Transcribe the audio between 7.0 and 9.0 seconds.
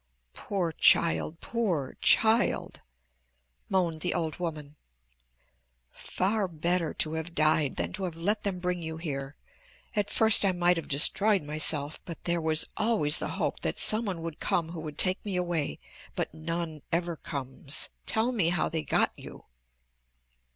have died than to have let them bring you